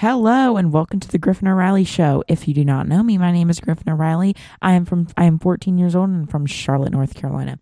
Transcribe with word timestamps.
Hello 0.00 0.58
and 0.58 0.74
welcome 0.74 1.00
to 1.00 1.08
the 1.08 1.16
Griffin 1.16 1.48
O'Reilly 1.48 1.82
Show. 1.82 2.22
If 2.28 2.46
you 2.46 2.52
do 2.52 2.66
not 2.66 2.86
know 2.86 3.02
me, 3.02 3.16
my 3.16 3.32
name 3.32 3.48
is 3.48 3.60
Griffin 3.60 3.90
O'Reilly. 3.90 4.36
I 4.60 4.72
am 4.72 4.84
from 4.84 5.08
I 5.16 5.24
am 5.24 5.38
14 5.38 5.78
years 5.78 5.96
old 5.96 6.10
and 6.10 6.30
from 6.30 6.44
Charlotte, 6.44 6.92
North 6.92 7.14
Carolina. 7.14 7.58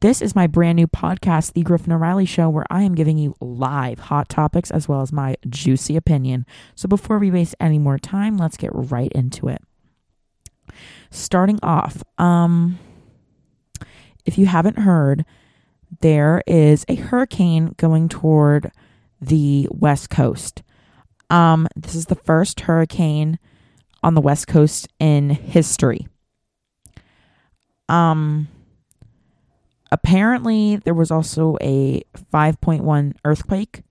This 0.00 0.20
is 0.20 0.34
my 0.34 0.46
brand 0.46 0.76
new 0.76 0.86
podcast, 0.86 1.54
The 1.54 1.62
Griffin 1.62 1.94
O'Reilly 1.94 2.26
Show, 2.26 2.50
where 2.50 2.66
I 2.68 2.82
am 2.82 2.94
giving 2.94 3.16
you 3.16 3.34
live 3.40 3.98
hot 3.98 4.28
topics 4.28 4.70
as 4.70 4.88
well 4.88 5.00
as 5.00 5.10
my 5.10 5.36
juicy 5.48 5.96
opinion. 5.96 6.44
So 6.74 6.86
before 6.86 7.18
we 7.18 7.30
waste 7.30 7.54
any 7.58 7.78
more 7.78 7.98
time, 7.98 8.36
let's 8.36 8.58
get 8.58 8.72
right 8.74 9.10
into 9.12 9.48
it. 9.48 9.62
Starting 11.10 11.58
off, 11.62 12.02
um 12.18 12.78
if 14.26 14.36
you 14.36 14.44
haven't 14.44 14.80
heard, 14.80 15.24
there 16.02 16.42
is 16.46 16.84
a 16.90 16.96
hurricane 16.96 17.74
going 17.78 18.10
toward 18.10 18.70
the 19.18 19.66
west 19.70 20.10
coast. 20.10 20.62
Um, 21.30 21.68
this 21.76 21.94
is 21.94 22.06
the 22.06 22.16
first 22.16 22.60
hurricane 22.60 23.38
on 24.02 24.14
the 24.14 24.20
West 24.20 24.48
Coast 24.48 24.88
in 24.98 25.30
history. 25.30 26.08
Um, 27.88 28.48
apparently, 29.90 30.76
there 30.76 30.94
was 30.94 31.10
also 31.10 31.56
a 31.60 32.02
5.1 32.32 33.14
earthquake. 33.24 33.82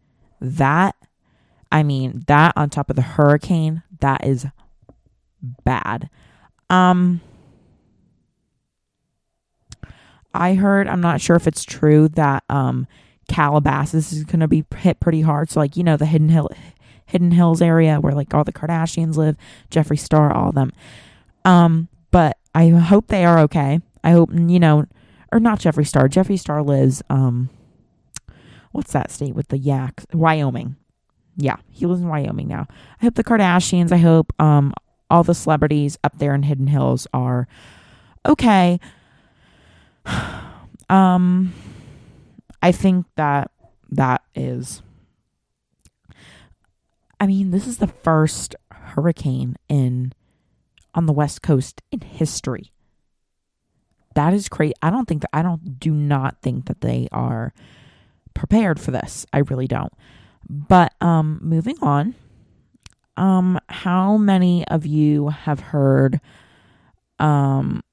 That, 0.42 0.96
I 1.72 1.84
mean, 1.84 2.24
that 2.28 2.54
on 2.56 2.70
top 2.70 2.90
of 2.90 2.96
the 2.96 3.02
hurricane, 3.02 3.84
that 4.00 4.26
is 4.26 4.46
bad. 5.64 6.10
Um, 6.70 7.22
I 10.34 10.54
heard, 10.54 10.88
I'm 10.88 11.02
not 11.02 11.22
sure 11.22 11.36
if 11.36 11.48
it's 11.48 11.64
true 11.64 12.08
that 12.10 12.44
um, 12.50 12.88
Calabasas 13.28 14.14
is 14.14 14.24
going 14.24 14.40
to 14.42 14.48
be 14.48 14.66
hit 14.78 15.00
pretty 15.00 15.22
hard. 15.22 15.50
So, 15.50 15.60
like, 15.60 15.76
you 15.76 15.84
know, 15.84 15.98
the 15.98 16.06
Hidden 16.06 16.30
Hill 16.30 16.50
Hidden 17.10 17.32
Hills 17.32 17.62
area 17.62 18.00
where 18.00 18.14
like 18.14 18.34
all 18.34 18.44
the 18.44 18.54
Kardashians 18.54 19.16
live, 19.18 19.36
Jeffree 19.72 20.00
Star, 20.00 20.32
all 20.32 20.50
of 20.50 20.56
them. 20.56 20.72
Um, 21.44 21.88
but 22.12 22.38
I 22.54 22.70
hope 22.70 23.08
they 23.08 23.26
are 23.26 23.40
okay. 23.40 23.82
I 24.04 24.12
hope 24.12 24.30
you 24.34 24.60
know, 24.60 24.86
or 25.32 25.40
not 25.40 25.60
Jeffree 25.60 25.88
Star. 25.88 26.08
Jeffree 26.08 26.40
Star 26.40 26.62
lives 26.62 27.02
um, 27.10 27.50
what's 28.72 28.94
that 28.94 29.12
state 29.12 29.36
with 29.36 29.48
the 29.48 29.58
yaks? 29.58 30.06
Wyoming. 30.14 30.76
Yeah, 31.36 31.58
he 31.72 31.86
lives 31.86 32.02
in 32.02 32.08
Wyoming 32.08 32.48
now. 32.48 32.68
I 33.02 33.06
hope 33.06 33.16
the 33.16 33.24
Kardashians. 33.24 33.92
I 33.92 33.98
hope 33.98 34.34
um 34.40 34.74
all 35.10 35.24
the 35.24 35.34
celebrities 35.34 35.98
up 36.04 36.20
there 36.20 36.36
in 36.36 36.44
Hidden 36.44 36.68
Hills 36.68 37.08
are 37.14 37.48
okay. 38.26 38.80
um, 40.90 41.54
I 42.62 42.72
think 42.72 43.08
that 43.16 43.50
that 43.90 44.22
is 44.36 44.84
I 47.20 47.28
mean, 47.28 47.52
this 47.52 47.68
is 47.68 47.78
the 47.78 47.88
first 47.88 48.56
hurricane 48.72 49.56
in 49.68 50.14
on 50.96 51.06
the 51.06 51.14
west 51.14 51.42
coast 51.42 51.82
in 51.92 52.02
history. 52.02 52.72
That 54.16 54.34
is 54.34 54.50
crazy. 54.50 54.74
I 54.82 54.90
don't 54.90 55.08
think 55.08 55.22
that 55.22 55.30
I 55.34 55.42
don't 55.42 55.80
do 55.80 55.92
not 55.92 56.42
think 56.42 56.66
that 56.66 56.82
they 56.82 57.08
are 57.12 57.54
prepared 58.34 58.80
for 58.80 58.92
this. 58.92 59.26
I 59.32 59.40
really 59.40 59.68
don't. 59.68 59.94
But 60.50 60.94
um 61.02 61.40
moving 61.42 61.78
on. 61.82 62.16
Um 63.18 63.60
how 63.70 64.18
many 64.18 64.68
of 64.68 64.86
you 64.86 65.30
have 65.30 65.60
heard 65.60 66.20
um 67.20 67.84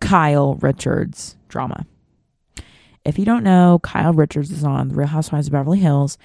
Kyle 0.00 0.54
Richards 0.56 1.36
drama? 1.48 1.86
If 3.04 3.18
you 3.18 3.24
don't 3.24 3.42
know, 3.42 3.80
Kyle 3.82 4.12
Richards 4.12 4.52
is 4.52 4.62
on 4.62 4.88
The 4.88 4.94
Real 4.94 5.08
Housewives 5.08 5.48
of 5.48 5.52
Beverly 5.52 5.80
Hills 5.80 6.18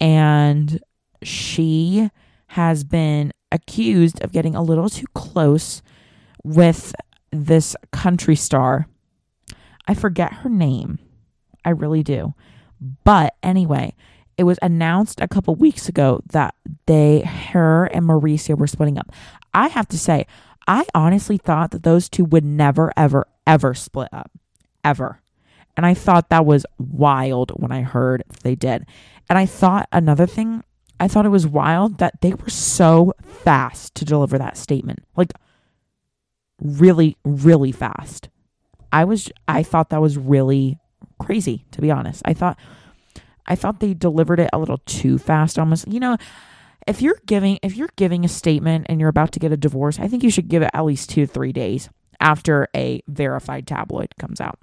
and 0.00 0.80
she 1.22 2.10
has 2.48 2.84
been 2.84 3.32
accused 3.52 4.22
of 4.22 4.32
getting 4.32 4.54
a 4.54 4.62
little 4.62 4.88
too 4.88 5.06
close 5.14 5.82
with 6.42 6.94
this 7.30 7.76
country 7.92 8.36
star. 8.36 8.86
I 9.86 9.94
forget 9.94 10.32
her 10.32 10.48
name. 10.48 10.98
I 11.64 11.70
really 11.70 12.02
do. 12.02 12.34
But 13.04 13.34
anyway, 13.42 13.94
it 14.38 14.44
was 14.44 14.58
announced 14.62 15.20
a 15.20 15.28
couple 15.28 15.54
weeks 15.54 15.88
ago 15.88 16.22
that 16.32 16.54
they, 16.86 17.20
her 17.20 17.84
and 17.86 18.06
Mauricio 18.06 18.56
were 18.56 18.66
splitting 18.66 18.98
up. 18.98 19.12
I 19.52 19.68
have 19.68 19.88
to 19.88 19.98
say, 19.98 20.26
I 20.66 20.86
honestly 20.94 21.36
thought 21.36 21.72
that 21.72 21.82
those 21.82 22.08
two 22.08 22.24
would 22.24 22.44
never, 22.44 22.92
ever, 22.96 23.26
ever 23.46 23.74
split 23.74 24.08
up. 24.12 24.30
Ever. 24.82 25.20
And 25.76 25.84
I 25.84 25.94
thought 25.94 26.30
that 26.30 26.46
was 26.46 26.64
wild 26.78 27.52
when 27.56 27.72
I 27.72 27.82
heard 27.82 28.24
they 28.42 28.54
did. 28.54 28.86
And 29.28 29.38
I 29.38 29.46
thought 29.46 29.88
another 29.92 30.26
thing, 30.26 30.62
I 31.00 31.08
thought 31.08 31.26
it 31.26 31.30
was 31.30 31.46
wild 31.46 31.98
that 31.98 32.20
they 32.20 32.34
were 32.34 32.50
so 32.50 33.14
fast 33.22 33.94
to 33.96 34.04
deliver 34.04 34.36
that 34.38 34.58
statement. 34.58 35.00
Like 35.16 35.32
really, 36.60 37.16
really 37.24 37.72
fast. 37.72 38.28
I 38.92 39.04
was 39.04 39.30
I 39.48 39.62
thought 39.62 39.90
that 39.90 40.02
was 40.02 40.18
really 40.18 40.78
crazy, 41.18 41.64
to 41.72 41.80
be 41.80 41.90
honest. 41.90 42.22
I 42.26 42.34
thought 42.34 42.58
I 43.46 43.56
thought 43.56 43.80
they 43.80 43.94
delivered 43.94 44.40
it 44.40 44.50
a 44.52 44.58
little 44.58 44.78
too 44.84 45.16
fast 45.18 45.58
almost. 45.58 45.88
You 45.88 46.00
know, 46.00 46.18
if 46.86 47.00
you're 47.00 47.20
giving 47.26 47.58
if 47.62 47.76
you're 47.76 47.90
giving 47.96 48.24
a 48.24 48.28
statement 48.28 48.86
and 48.88 49.00
you're 49.00 49.08
about 49.08 49.32
to 49.32 49.40
get 49.40 49.52
a 49.52 49.56
divorce, 49.56 49.98
I 49.98 50.06
think 50.06 50.22
you 50.22 50.30
should 50.30 50.48
give 50.48 50.62
it 50.62 50.70
at 50.74 50.84
least 50.84 51.10
2 51.10 51.26
3 51.26 51.52
days 51.52 51.88
after 52.20 52.68
a 52.76 53.02
verified 53.08 53.66
tabloid 53.66 54.14
comes 54.18 54.40
out. 54.40 54.58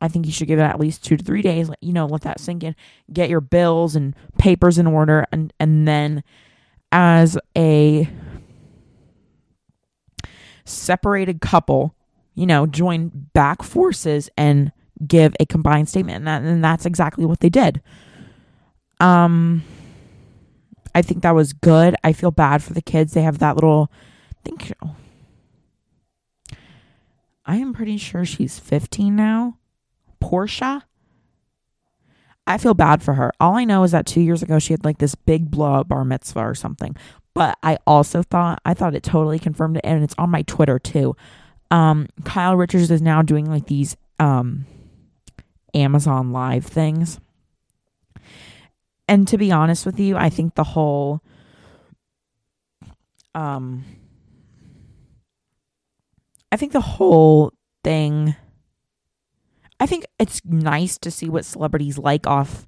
I 0.00 0.08
think 0.08 0.26
you 0.26 0.32
should 0.32 0.48
give 0.48 0.58
it 0.58 0.62
at 0.62 0.80
least 0.80 1.04
two 1.04 1.16
to 1.16 1.24
three 1.24 1.42
days. 1.42 1.70
You 1.80 1.92
know, 1.92 2.06
let 2.06 2.22
that 2.22 2.40
sink 2.40 2.64
in. 2.64 2.74
Get 3.12 3.28
your 3.28 3.40
bills 3.40 3.94
and 3.94 4.14
papers 4.38 4.78
in 4.78 4.86
order, 4.86 5.26
and 5.30 5.52
and 5.60 5.86
then 5.86 6.24
as 6.90 7.38
a 7.56 8.08
separated 10.64 11.40
couple, 11.40 11.94
you 12.34 12.46
know, 12.46 12.66
join 12.66 13.28
back 13.34 13.62
forces 13.62 14.30
and 14.36 14.72
give 15.06 15.34
a 15.38 15.46
combined 15.46 15.88
statement, 15.88 16.16
and, 16.16 16.26
that, 16.26 16.42
and 16.42 16.64
that's 16.64 16.86
exactly 16.86 17.26
what 17.26 17.40
they 17.40 17.50
did. 17.50 17.82
Um, 19.00 19.62
I 20.94 21.02
think 21.02 21.22
that 21.22 21.34
was 21.34 21.52
good. 21.52 21.94
I 22.02 22.12
feel 22.12 22.30
bad 22.30 22.62
for 22.62 22.72
the 22.72 22.82
kids. 22.82 23.12
They 23.12 23.22
have 23.22 23.38
that 23.38 23.54
little. 23.54 23.90
I 23.92 24.48
think. 24.48 24.72
I 27.46 27.56
am 27.56 27.72
pretty 27.72 27.96
sure 27.96 28.24
she's 28.24 28.58
15 28.58 29.16
now 29.16 29.58
Portia. 30.20 30.84
I 32.46 32.58
feel 32.58 32.74
bad 32.74 33.02
for 33.02 33.14
her. 33.14 33.32
All 33.38 33.56
I 33.56 33.64
know 33.64 33.84
is 33.84 33.92
that 33.92 34.06
two 34.06 34.20
years 34.20 34.42
ago 34.42 34.58
she 34.58 34.72
had 34.72 34.84
like 34.84 34.98
this 34.98 35.14
big 35.14 35.50
blow 35.50 35.74
up 35.74 35.88
bar 35.88 36.04
mitzvah 36.04 36.40
or 36.40 36.54
something. 36.54 36.96
But 37.34 37.58
I 37.62 37.78
also 37.86 38.22
thought 38.22 38.60
I 38.64 38.74
thought 38.74 38.94
it 38.94 39.02
totally 39.02 39.38
confirmed 39.38 39.76
it, 39.76 39.84
and 39.84 40.02
it's 40.02 40.14
on 40.18 40.30
my 40.30 40.42
Twitter 40.42 40.78
too. 40.78 41.16
Um, 41.70 42.08
Kyle 42.24 42.56
Richards 42.56 42.90
is 42.90 43.00
now 43.00 43.22
doing 43.22 43.46
like 43.46 43.66
these 43.66 43.96
um, 44.18 44.66
Amazon 45.74 46.32
Live 46.32 46.66
things. 46.66 47.20
And 49.06 49.26
to 49.28 49.38
be 49.38 49.52
honest 49.52 49.86
with 49.86 49.98
you, 49.98 50.16
I 50.16 50.28
think 50.28 50.54
the 50.54 50.64
whole 50.64 51.20
um 53.34 53.84
I 56.52 56.56
think 56.56 56.72
the 56.72 56.80
whole 56.80 57.52
thing 57.84 58.34
I 59.80 59.86
think 59.86 60.04
it's 60.18 60.42
nice 60.44 60.98
to 60.98 61.10
see 61.10 61.28
what 61.30 61.46
celebrities 61.46 61.96
like 61.98 62.26
off 62.26 62.66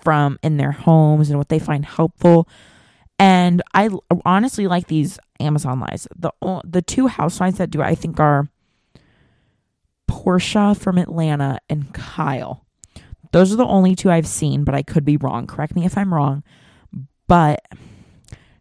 from 0.00 0.38
in 0.42 0.56
their 0.56 0.72
homes 0.72 1.30
and 1.30 1.38
what 1.38 1.48
they 1.48 1.60
find 1.60 1.84
helpful. 1.84 2.48
And 3.18 3.62
I 3.72 3.90
honestly 4.24 4.66
like 4.66 4.88
these 4.88 5.18
Amazon 5.38 5.78
lives. 5.80 6.08
The 6.16 6.32
the 6.64 6.82
two 6.82 7.06
housewives 7.06 7.58
that 7.58 7.70
do 7.70 7.82
I 7.82 7.94
think 7.94 8.18
are 8.18 8.48
Porsha 10.10 10.76
from 10.76 10.98
Atlanta 10.98 11.60
and 11.68 11.94
Kyle. 11.94 12.66
Those 13.32 13.52
are 13.52 13.56
the 13.56 13.64
only 13.64 13.94
two 13.94 14.10
I've 14.10 14.26
seen, 14.26 14.64
but 14.64 14.74
I 14.74 14.82
could 14.82 15.04
be 15.04 15.16
wrong. 15.16 15.46
Correct 15.46 15.76
me 15.76 15.84
if 15.84 15.96
I'm 15.96 16.12
wrong. 16.12 16.42
But 17.28 17.64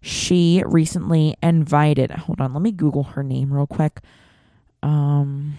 she 0.02 0.62
recently 0.66 1.36
invited, 1.42 2.12
hold 2.12 2.40
on, 2.40 2.54
let 2.54 2.62
me 2.62 2.72
Google 2.72 3.04
her 3.04 3.24
name 3.24 3.52
real 3.52 3.66
quick. 3.66 4.02
Um 4.84 5.58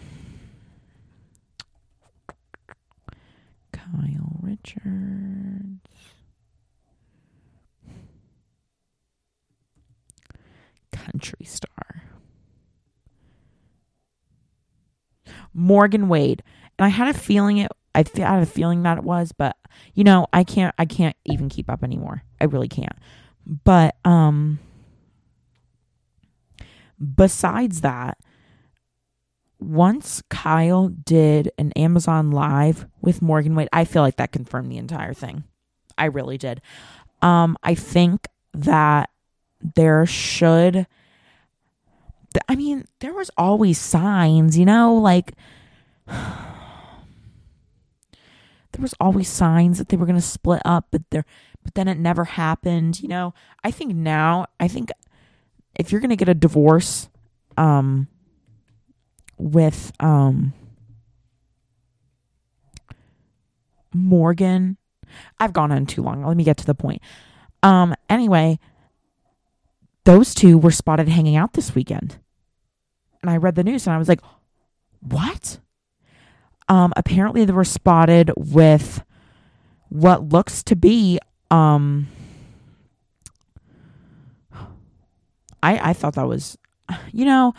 Kyle 3.91 4.37
Richards. 4.41 5.81
Country 10.93 11.45
star. 11.45 12.03
Morgan 15.55 16.09
Wade. 16.09 16.43
And 16.79 16.87
I 16.87 16.89
had 16.89 17.15
a 17.15 17.19
feeling 17.19 17.59
it 17.59 17.73
I 17.95 18.05
had 18.17 18.43
a 18.43 18.47
feeling 18.47 18.83
that 18.85 18.99
it 18.99 19.05
was, 19.05 19.33
but 19.33 19.57
you 19.95 20.05
know, 20.05 20.27
I 20.33 20.45
can't 20.45 20.75
I 20.79 20.85
can't 20.85 21.17
even 21.25 21.49
keep 21.49 21.69
up 21.71 21.83
anymore. 21.83 22.23
I 22.41 22.45
really 22.45 22.69
can't. 22.69 22.97
But 23.47 23.97
um 24.05 24.59
besides 27.17 27.81
that, 27.81 28.19
once 29.61 30.23
Kyle 30.31 30.89
did 30.89 31.53
an 31.59 31.73
Amazon 31.73 32.31
Live 32.31 32.87
with 33.01 33.23
Morgan 33.23 33.55
Wade, 33.55 33.69
I 33.73 33.85
feel 33.85 34.03
like 34.03 34.17
that 34.17 34.33
confirmed 34.33 34.71
the 34.71 34.79
entire 34.79 35.15
thing. 35.15 35.45
I 35.97 36.07
really 36.07 36.39
did. 36.39 36.62
Um, 37.23 37.57
I 37.62 37.75
think 37.75 38.27
that 38.55 39.11
there 39.77 40.07
should 40.07 40.87
I 42.49 42.55
mean, 42.55 42.85
there 43.01 43.12
was 43.12 43.31
always 43.37 43.79
signs, 43.79 44.57
you 44.57 44.65
know, 44.65 44.95
like 44.95 45.33
there 46.07 46.23
was 48.79 48.95
always 49.01 49.29
signs 49.29 49.79
that 49.79 49.89
they 49.89 49.97
were 49.97 50.07
going 50.07 50.19
to 50.19 50.23
split 50.23 50.62
up, 50.65 50.87
but 50.91 51.03
there 51.11 51.25
but 51.62 51.75
then 51.75 51.89
it 51.89 51.99
never 51.99 52.25
happened, 52.25 53.01
you 53.03 53.09
know. 53.09 53.35
I 53.62 53.71
think 53.71 53.95
now, 53.95 54.47
I 54.59 54.69
think 54.69 54.91
if 55.75 55.93
you're 55.93 56.01
going 56.01 56.11
to 56.11 56.17
get 56.17 56.29
a 56.29 56.35
divorce 56.35 57.09
um 57.57 58.09
with 59.41 59.93
um 60.01 60.53
Morgan, 63.93 64.77
I've 65.39 65.53
gone 65.53 65.73
on 65.73 65.87
too 65.87 66.03
long. 66.03 66.25
Let 66.25 66.37
me 66.37 66.45
get 66.45 66.57
to 66.59 66.67
the 66.67 66.75
point. 66.75 67.03
Um 67.63 67.95
anyway, 68.09 68.59
those 70.05 70.35
two 70.35 70.59
were 70.59 70.71
spotted 70.71 71.09
hanging 71.09 71.37
out 71.37 71.55
this 71.55 71.75
weekend. 71.75 72.19
And 73.23 73.31
I 73.31 73.37
read 73.37 73.55
the 73.55 73.65
news 73.65 73.87
and 73.87 73.95
I 73.95 73.99
was 73.99 74.09
like, 74.09 74.21
"What?" 75.01 75.59
Um 76.69 76.93
apparently 76.97 77.45
they 77.45 77.53
were 77.53 77.65
spotted 77.65 78.31
with 78.37 79.03
what 79.89 80.29
looks 80.29 80.63
to 80.65 80.77
be 80.77 81.19
um 81.51 82.09
I 85.63 85.91
I 85.91 85.93
thought 85.93 86.15
that 86.15 86.29
was 86.29 86.57
you 87.13 87.25
know, 87.25 87.55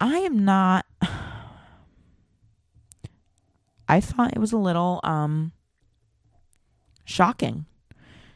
I 0.00 0.18
am 0.18 0.44
not 0.44 0.86
I 3.88 4.00
thought 4.00 4.32
it 4.32 4.38
was 4.38 4.52
a 4.52 4.58
little 4.58 5.00
um 5.02 5.52
shocking 7.04 7.66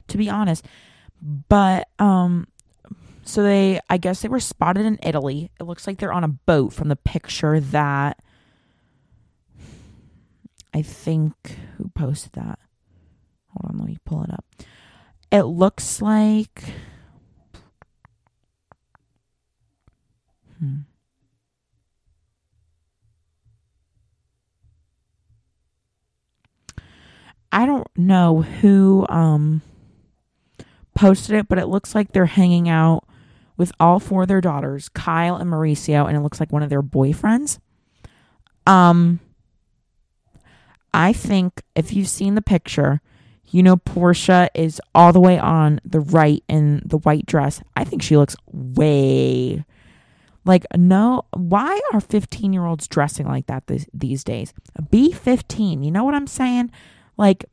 to 0.08 0.18
be 0.18 0.28
honest. 0.28 0.66
But 1.48 1.88
um 1.98 2.48
so 3.24 3.42
they 3.42 3.80
I 3.88 3.96
guess 3.96 4.20
they 4.22 4.28
were 4.28 4.40
spotted 4.40 4.84
in 4.84 4.98
Italy. 5.02 5.50
It 5.58 5.64
looks 5.64 5.86
like 5.86 5.98
they're 5.98 6.12
on 6.12 6.24
a 6.24 6.28
boat 6.28 6.72
from 6.72 6.88
the 6.88 6.96
picture 6.96 7.60
that 7.60 8.18
I 10.74 10.82
think 10.82 11.34
who 11.76 11.88
posted 11.94 12.32
that? 12.32 12.58
Hold 13.48 13.72
on, 13.72 13.78
let 13.78 13.88
me 13.88 13.98
pull 14.04 14.24
it 14.24 14.30
up. 14.30 14.44
It 15.30 15.44
looks 15.44 16.02
like 16.02 16.64
hmm. 20.58 20.80
I 27.54 27.66
don't 27.66 27.86
know 27.96 28.42
who 28.42 29.06
um 29.08 29.62
posted 30.94 31.36
it, 31.36 31.48
but 31.48 31.58
it 31.58 31.66
looks 31.66 31.94
like 31.94 32.12
they're 32.12 32.26
hanging 32.26 32.68
out 32.68 33.04
with 33.56 33.70
all 33.78 34.00
four 34.00 34.22
of 34.22 34.28
their 34.28 34.40
daughters, 34.40 34.88
Kyle 34.88 35.36
and 35.36 35.48
Mauricio, 35.48 36.06
and 36.06 36.16
it 36.16 36.20
looks 36.20 36.40
like 36.40 36.52
one 36.52 36.64
of 36.64 36.68
their 36.68 36.82
boyfriends. 36.82 37.60
Um 38.66 39.20
I 40.92 41.12
think 41.12 41.62
if 41.76 41.92
you've 41.92 42.08
seen 42.08 42.34
the 42.34 42.42
picture, 42.42 43.00
you 43.46 43.62
know 43.62 43.76
Portia 43.76 44.50
is 44.52 44.80
all 44.92 45.12
the 45.12 45.20
way 45.20 45.38
on 45.38 45.80
the 45.84 46.00
right 46.00 46.42
in 46.48 46.82
the 46.84 46.98
white 46.98 47.24
dress. 47.24 47.62
I 47.76 47.84
think 47.84 48.02
she 48.02 48.16
looks 48.16 48.34
way 48.52 49.64
like 50.44 50.66
no 50.76 51.24
why 51.32 51.80
are 51.92 52.00
15-year-olds 52.00 52.88
dressing 52.88 53.28
like 53.28 53.46
that 53.46 53.68
this, 53.68 53.86
these 53.94 54.24
days? 54.24 54.52
Be 54.90 55.12
15. 55.12 55.84
You 55.84 55.92
know 55.92 56.02
what 56.02 56.14
I'm 56.14 56.26
saying? 56.26 56.72
Like 57.16 57.44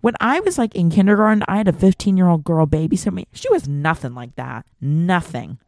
when 0.00 0.14
I 0.20 0.40
was 0.40 0.58
like 0.58 0.74
in 0.74 0.90
kindergarten, 0.90 1.42
I 1.48 1.56
had 1.56 1.68
a 1.68 1.72
15 1.72 2.16
year 2.16 2.28
old 2.28 2.44
girl 2.44 2.66
babysit 2.66 3.12
me. 3.12 3.26
She 3.32 3.50
was 3.50 3.68
nothing 3.68 4.14
like 4.14 4.36
that. 4.36 4.64
Nothing. 4.80 5.58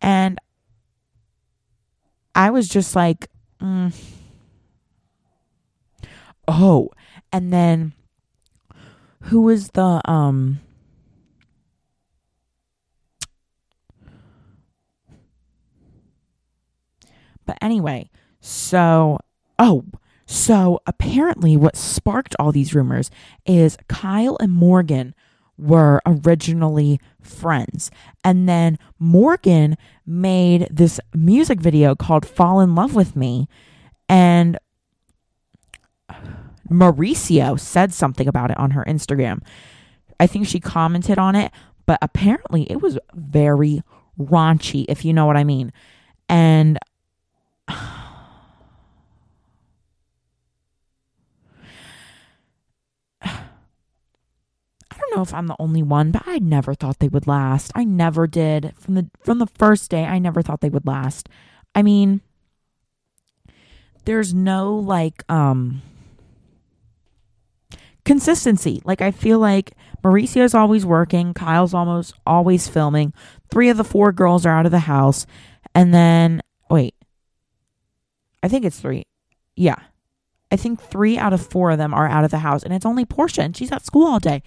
And 0.00 0.38
I 2.34 2.50
was 2.50 2.68
just 2.68 2.96
like, 2.96 3.28
mm. 3.60 3.94
oh. 6.48 6.90
And 7.32 7.52
then 7.52 7.92
who 9.22 9.42
was 9.42 9.68
the, 9.68 10.00
um, 10.04 10.60
but 17.46 17.56
anyway, 17.62 18.10
so, 18.46 19.18
oh, 19.58 19.84
so 20.26 20.82
apparently, 20.86 21.56
what 21.56 21.76
sparked 21.76 22.36
all 22.38 22.52
these 22.52 22.74
rumors 22.74 23.10
is 23.46 23.78
Kyle 23.88 24.36
and 24.38 24.52
Morgan 24.52 25.14
were 25.56 26.02
originally 26.04 27.00
friends. 27.22 27.90
And 28.22 28.46
then 28.46 28.78
Morgan 28.98 29.78
made 30.04 30.68
this 30.70 31.00
music 31.14 31.58
video 31.58 31.94
called 31.94 32.26
Fall 32.26 32.60
in 32.60 32.74
Love 32.74 32.94
with 32.94 33.16
Me. 33.16 33.48
And 34.10 34.58
Mauricio 36.70 37.58
said 37.58 37.94
something 37.94 38.28
about 38.28 38.50
it 38.50 38.58
on 38.58 38.72
her 38.72 38.84
Instagram. 38.86 39.40
I 40.20 40.26
think 40.26 40.46
she 40.46 40.60
commented 40.60 41.18
on 41.18 41.34
it, 41.34 41.50
but 41.86 41.98
apparently 42.02 42.70
it 42.70 42.82
was 42.82 42.98
very 43.14 43.82
raunchy, 44.20 44.84
if 44.86 45.02
you 45.02 45.14
know 45.14 45.24
what 45.24 45.38
I 45.38 45.44
mean. 45.44 45.72
And 46.28 46.78
know 55.14 55.22
if 55.22 55.34
I'm 55.34 55.46
the 55.46 55.56
only 55.58 55.82
one, 55.82 56.10
but 56.10 56.22
I 56.26 56.38
never 56.38 56.74
thought 56.74 56.98
they 56.98 57.08
would 57.08 57.26
last. 57.26 57.72
I 57.74 57.84
never 57.84 58.26
did. 58.26 58.72
From 58.76 58.94
the 58.94 59.10
from 59.20 59.38
the 59.38 59.46
first 59.46 59.90
day, 59.90 60.04
I 60.04 60.18
never 60.18 60.42
thought 60.42 60.60
they 60.60 60.70
would 60.70 60.86
last. 60.86 61.28
I 61.74 61.82
mean, 61.82 62.20
there's 64.04 64.34
no 64.34 64.74
like 64.74 65.24
um 65.30 65.82
consistency. 68.04 68.82
Like 68.84 69.00
I 69.00 69.10
feel 69.10 69.38
like 69.38 69.72
Mauricio's 70.02 70.54
always 70.54 70.84
working, 70.84 71.34
Kyle's 71.34 71.74
almost 71.74 72.14
always 72.26 72.68
filming. 72.68 73.12
Three 73.50 73.70
of 73.70 73.76
the 73.76 73.84
four 73.84 74.12
girls 74.12 74.44
are 74.44 74.56
out 74.56 74.66
of 74.66 74.72
the 74.72 74.80
house. 74.80 75.26
And 75.74 75.92
then 75.92 76.42
wait. 76.70 76.94
I 78.42 78.48
think 78.48 78.64
it's 78.64 78.78
3. 78.78 79.04
Yeah. 79.56 79.76
I 80.52 80.56
think 80.56 80.80
3 80.80 81.16
out 81.16 81.32
of 81.32 81.44
4 81.44 81.72
of 81.72 81.78
them 81.78 81.94
are 81.94 82.06
out 82.06 82.24
of 82.24 82.30
the 82.30 82.38
house 82.40 82.62
and 82.62 82.74
it's 82.74 82.84
only 82.84 83.06
Portia 83.06 83.42
and 83.42 83.56
she's 83.56 83.72
at 83.72 83.86
school 83.86 84.06
all 84.06 84.20
day. 84.20 84.42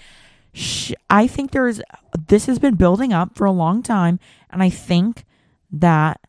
I 1.09 1.27
think 1.27 1.51
there's 1.51 1.81
this 2.27 2.45
has 2.47 2.59
been 2.59 2.75
building 2.75 3.13
up 3.13 3.35
for 3.35 3.45
a 3.45 3.51
long 3.51 3.83
time, 3.83 4.19
and 4.49 4.63
I 4.63 4.69
think 4.69 5.25
that 5.71 6.19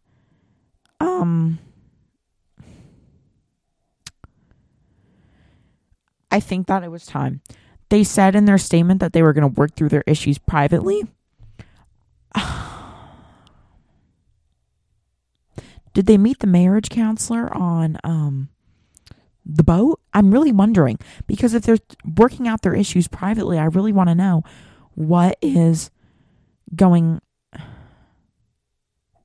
um 1.01 1.59
I 6.31 6.41
think 6.41 6.67
that 6.67 6.85
it 6.85 6.91
was 6.91 7.07
time. 7.07 7.41
They 7.89 8.05
said 8.05 8.35
in 8.37 8.45
their 8.45 8.59
statement 8.59 9.01
that 9.01 9.15
they 9.15 9.23
were 9.23 9.33
going 9.33 9.49
to 9.51 9.61
work 9.61 9.75
through 9.75 9.89
their 9.89 10.05
issues 10.07 10.37
privately. 10.37 11.07
Did 15.95 16.05
they 16.05 16.19
meet 16.19 16.41
the 16.41 16.47
marriage 16.47 16.91
counselor 16.91 17.51
on 17.57 17.97
um 18.05 18.51
the 19.49 19.65
boat? 19.65 20.01
I'm 20.13 20.31
really 20.31 20.53
wondering 20.53 20.99
because 21.27 21.55
if 21.55 21.63
they're 21.63 21.79
working 22.17 22.47
out 22.47 22.63
their 22.63 22.75
issues 22.75 23.09
privately, 23.09 23.59
I 23.59 23.65
really 23.65 23.93
want 23.93 24.11
to 24.11 24.15
know 24.15 24.45
what 24.95 25.39
is 25.41 25.91
going 26.75 27.21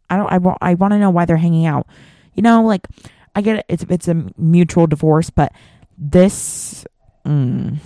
I 0.09 0.17
don't 0.17 0.31
I 0.31 0.37
want 0.37 0.57
I 0.61 0.73
want 0.75 0.93
to 0.93 0.99
know 0.99 1.09
why 1.09 1.25
they're 1.25 1.37
hanging 1.37 1.65
out. 1.65 1.87
You 2.35 2.43
know, 2.43 2.63
like 2.63 2.87
I 3.35 3.41
get 3.41 3.57
it 3.57 3.65
it's 3.67 3.85
it's 3.89 4.07
a 4.07 4.25
mutual 4.37 4.87
divorce, 4.87 5.29
but 5.29 5.51
this 5.97 6.85
mm, 7.25 7.77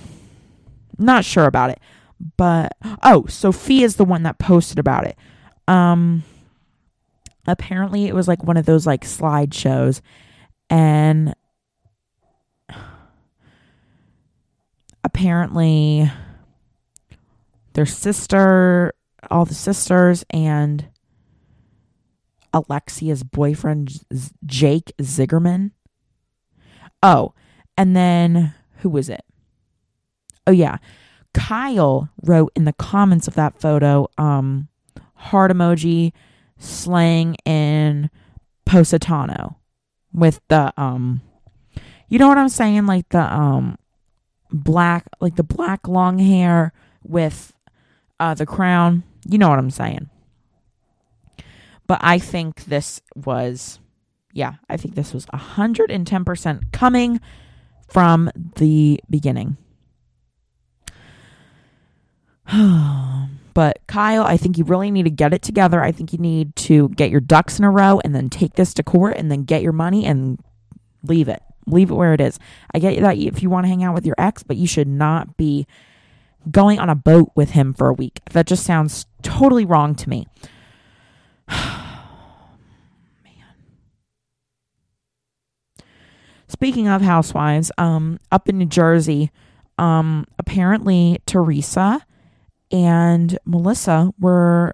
not 0.98 1.26
sure 1.26 1.46
about 1.46 1.70
it. 1.70 1.80
But 2.36 2.74
oh, 3.04 3.26
Sophie 3.28 3.84
is 3.84 3.96
the 3.96 4.06
one 4.06 4.24
that 4.24 4.40
posted 4.40 4.78
about 4.78 5.06
it. 5.06 5.18
Um 5.68 6.24
apparently 7.48 8.08
it 8.08 8.14
was 8.14 8.28
like 8.28 8.44
one 8.44 8.58
of 8.58 8.66
those 8.66 8.86
like 8.86 9.06
slideshows 9.06 10.02
and 10.70 11.34
apparently 15.08 16.12
their 17.72 17.86
sister, 17.86 18.94
all 19.32 19.46
the 19.46 19.54
sisters, 19.54 20.26
and 20.32 20.90
Alexia's 22.54 23.24
boyfriend, 23.24 24.04
Jake 24.46 24.92
Zingerman. 25.02 25.72
Oh, 27.02 27.34
and 27.78 27.96
then 27.96 28.54
who 28.80 28.90
was 28.90 29.08
it? 29.08 29.24
Oh, 30.46 30.52
yeah. 30.52 30.78
Kyle 31.34 32.10
wrote 32.22 32.52
in 32.54 32.66
the 32.66 32.74
comments 32.74 33.30
of 33.30 33.36
that 33.36 33.62
photo, 33.62 34.08
um, 34.18 34.68
heart 35.14 35.52
emoji, 35.52 36.12
slang 36.58 37.36
in 37.46 38.10
Positano 38.66 39.58
with 40.12 40.42
the, 40.50 40.74
um, 40.76 41.22
you 42.10 42.20
know 42.20 42.28
what 42.28 42.38
I'm 42.38 42.50
saying? 42.50 42.88
Like 42.88 43.08
the, 43.10 43.22
um, 43.22 43.78
black, 44.52 45.06
like 45.20 45.36
the 45.36 45.44
black 45.44 45.88
long 45.88 46.20
hair 46.20 46.74
with 47.04 47.54
uh, 48.20 48.34
the 48.34 48.46
crown. 48.46 49.04
You 49.26 49.38
know 49.38 49.50
what 49.50 49.60
I'm 49.60 49.72
saying. 49.72 50.10
But 51.88 52.00
I 52.02 52.20
think 52.20 52.66
this 52.66 53.02
was, 53.16 53.80
yeah, 54.34 54.56
I 54.70 54.78
think 54.78 54.96
this 54.96 55.14
was 55.14 55.26
110% 55.28 56.72
coming 56.74 57.22
from 57.88 58.30
the 58.58 59.00
beginning. 59.10 59.58
but 63.54 63.80
Kyle, 63.88 64.24
I 64.24 64.38
think 64.38 64.58
you 64.58 64.66
really 64.66 64.92
need 64.92 65.04
to 65.04 65.10
get 65.10 65.34
it 65.34 65.42
together. 65.42 65.82
I 65.82 65.92
think 65.92 66.12
you 66.12 66.20
need 66.20 66.56
to 66.58 66.90
get 66.90 67.10
your 67.10 67.22
ducks 67.22 67.58
in 67.58 67.66
a 67.66 67.72
row 67.72 68.02
and 68.04 68.14
then 68.14 68.30
take 68.30 68.54
this 68.54 68.74
to 68.76 68.84
court 68.84 69.16
and 69.18 69.32
then 69.32 69.44
get 69.44 69.62
your 69.62 69.74
money 69.74 70.06
and 70.06 70.40
leave 71.04 71.30
it. 71.30 71.42
Leave 71.68 71.92
it 71.92 71.96
where 71.96 72.14
it 72.14 72.22
is. 72.22 72.40
I 72.74 72.80
get 72.80 73.00
that 73.02 73.18
if 73.18 73.44
you 73.44 73.50
want 73.50 73.66
to 73.66 73.68
hang 73.68 73.84
out 73.84 73.94
with 73.94 74.06
your 74.06 74.16
ex, 74.18 74.42
but 74.42 74.58
you 74.58 74.66
should 74.66 74.88
not 74.88 75.38
be 75.38 75.68
going 76.50 76.80
on 76.80 76.90
a 76.90 76.96
boat 76.96 77.32
with 77.36 77.52
him 77.52 77.74
for 77.74 77.88
a 77.90 77.94
week. 77.94 78.22
That 78.32 78.48
just 78.48 78.66
sounds 78.66 79.06
totally 79.22 79.66
wrong 79.66 79.94
to 79.96 80.10
me. 80.10 80.28
Speaking 86.48 86.88
of 86.88 87.02
housewives, 87.02 87.70
um, 87.78 88.20
up 88.32 88.48
in 88.48 88.58
New 88.58 88.66
Jersey, 88.66 89.32
um, 89.78 90.26
apparently 90.40 91.22
Teresa 91.26 92.06
and 92.72 93.38
Melissa 93.46 94.14
were 94.20 94.74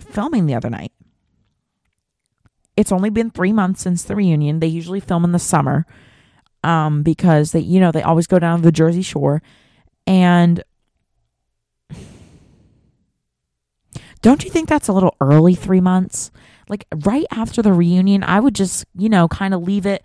filming 0.00 0.46
the 0.46 0.54
other 0.54 0.70
night. 0.70 0.92
It's 2.76 2.92
only 2.92 3.10
been 3.10 3.30
three 3.30 3.52
months 3.52 3.82
since 3.82 4.04
the 4.04 4.14
reunion. 4.14 4.60
They 4.60 4.68
usually 4.68 5.00
film 5.00 5.24
in 5.24 5.32
the 5.32 5.40
summer 5.40 5.84
um, 6.64 7.02
because 7.02 7.52
they, 7.52 7.60
you 7.60 7.80
know, 7.80 7.92
they 7.92 8.02
always 8.02 8.26
go 8.26 8.38
down 8.38 8.58
to 8.58 8.64
the 8.64 8.72
Jersey 8.72 9.02
Shore. 9.02 9.42
And 10.06 10.62
don't 14.22 14.44
you 14.44 14.50
think 14.50 14.68
that's 14.68 14.88
a 14.88 14.92
little 14.92 15.16
early, 15.20 15.54
three 15.54 15.80
months? 15.80 16.30
Like 16.68 16.86
right 17.04 17.26
after 17.30 17.62
the 17.62 17.72
reunion, 17.72 18.22
I 18.22 18.40
would 18.40 18.54
just, 18.54 18.84
you 18.96 19.08
know, 19.08 19.28
kind 19.28 19.54
of 19.54 19.62
leave 19.62 19.86
it 19.86 20.02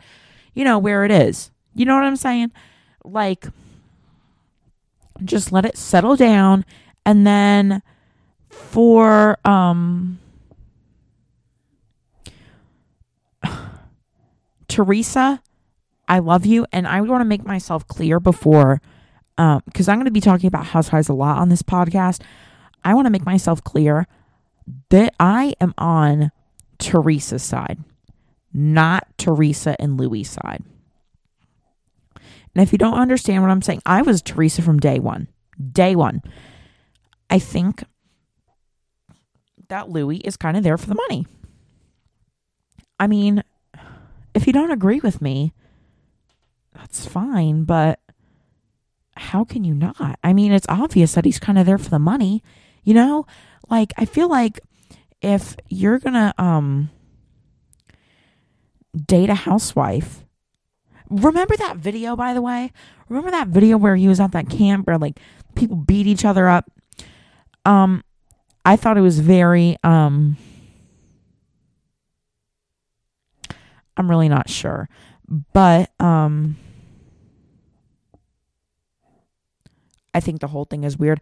you 0.53 0.63
know, 0.63 0.77
where 0.77 1.03
it 1.03 1.11
is. 1.11 1.51
You 1.73 1.85
know 1.85 1.95
what 1.95 2.03
I'm 2.03 2.15
saying? 2.15 2.51
Like, 3.03 3.47
just 5.23 5.51
let 5.51 5.65
it 5.65 5.77
settle 5.77 6.15
down. 6.15 6.65
And 7.05 7.25
then 7.25 7.81
for, 8.49 9.37
um, 9.45 10.19
Teresa, 14.67 15.41
I 16.07 16.19
love 16.19 16.45
you. 16.45 16.65
And 16.71 16.87
I 16.87 17.01
want 17.01 17.21
to 17.21 17.25
make 17.25 17.45
myself 17.45 17.87
clear 17.87 18.19
before, 18.19 18.81
um, 19.37 19.61
because 19.65 19.87
I'm 19.87 19.97
going 19.97 20.05
to 20.05 20.11
be 20.11 20.21
talking 20.21 20.47
about 20.47 20.67
housewives 20.67 21.09
a 21.09 21.13
lot 21.13 21.37
on 21.37 21.49
this 21.49 21.61
podcast. 21.61 22.21
I 22.83 22.93
want 22.93 23.05
to 23.05 23.11
make 23.11 23.25
myself 23.25 23.63
clear 23.63 24.07
that 24.89 25.13
I 25.19 25.55
am 25.59 25.73
on 25.77 26.31
Teresa's 26.79 27.43
side 27.43 27.79
not 28.53 29.07
Teresa 29.17 29.75
and 29.81 29.99
Louis' 29.99 30.23
side. 30.23 30.63
And 32.55 32.61
if 32.61 32.71
you 32.71 32.77
don't 32.77 32.99
understand 32.99 33.41
what 33.41 33.49
I'm 33.49 33.63
saying, 33.63 33.81
I 33.85 34.03
was 34.03 34.21
Teresa 34.21 34.61
from 34.61 34.79
day 34.79 34.99
one. 34.99 35.27
Day 35.71 35.95
one. 35.95 36.21
I 37.29 37.39
think 37.39 37.83
that 39.69 39.89
Louis 39.89 40.17
is 40.17 40.37
kind 40.37 40.55
of 40.55 40.63
there 40.63 40.77
for 40.77 40.87
the 40.87 40.95
money. 41.09 41.25
I 42.99 43.07
mean, 43.07 43.43
if 44.35 44.45
you 44.45 44.53
don't 44.53 44.71
agree 44.71 44.99
with 44.99 45.19
me, 45.19 45.53
that's 46.73 47.05
fine, 47.05 47.63
but 47.63 47.99
how 49.15 49.43
can 49.43 49.63
you 49.63 49.73
not? 49.73 50.19
I 50.23 50.33
mean, 50.33 50.51
it's 50.51 50.67
obvious 50.69 51.13
that 51.13 51.25
he's 51.25 51.39
kind 51.39 51.57
of 51.57 51.65
there 51.65 51.77
for 51.77 51.89
the 51.89 51.99
money, 51.99 52.43
you 52.83 52.93
know? 52.93 53.25
Like 53.69 53.93
I 53.97 54.05
feel 54.05 54.29
like 54.29 54.59
if 55.21 55.55
you're 55.69 55.99
going 55.99 56.15
to 56.15 56.33
um 56.37 56.89
date 58.95 59.29
a 59.29 59.35
housewife. 59.35 60.23
Remember 61.09 61.55
that 61.57 61.77
video, 61.77 62.15
by 62.15 62.33
the 62.33 62.41
way? 62.41 62.71
Remember 63.09 63.31
that 63.31 63.47
video 63.47 63.77
where 63.77 63.95
he 63.95 64.07
was 64.07 64.19
at 64.19 64.31
that 64.31 64.49
camp 64.49 64.87
where 64.87 64.97
like 64.97 65.19
people 65.55 65.77
beat 65.77 66.07
each 66.07 66.25
other 66.25 66.47
up? 66.47 66.71
Um, 67.65 68.03
I 68.65 68.75
thought 68.75 68.97
it 68.97 69.01
was 69.01 69.19
very, 69.19 69.77
um, 69.83 70.37
I'm 73.95 74.09
really 74.09 74.29
not 74.29 74.49
sure, 74.49 74.89
but, 75.53 75.91
um, 75.99 76.57
I 80.13 80.19
think 80.19 80.41
the 80.41 80.47
whole 80.47 80.65
thing 80.65 80.83
is 80.83 80.97
weird, 80.97 81.21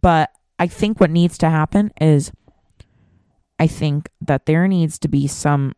but 0.00 0.30
I 0.58 0.66
think 0.66 1.00
what 1.00 1.10
needs 1.10 1.38
to 1.38 1.50
happen 1.50 1.92
is 2.00 2.32
I 3.58 3.66
think 3.66 4.08
that 4.20 4.46
there 4.46 4.66
needs 4.68 4.98
to 5.00 5.08
be 5.08 5.26
some 5.26 5.74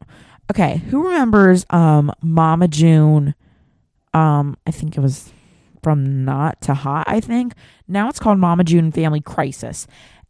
Okay, 0.50 0.82
who 0.90 1.08
remembers 1.08 1.64
um 1.70 2.12
Mama 2.20 2.68
June? 2.68 3.34
Um, 4.12 4.56
I 4.66 4.70
think 4.70 4.96
it 4.96 5.00
was 5.00 5.32
from 5.82 6.24
Not 6.24 6.60
to 6.62 6.74
Hot, 6.74 7.04
I 7.06 7.20
think. 7.20 7.54
Now 7.88 8.08
it's 8.08 8.18
called 8.18 8.38
Mama 8.38 8.64
June 8.64 8.92
Family 8.92 9.20
Crisis. 9.20 9.86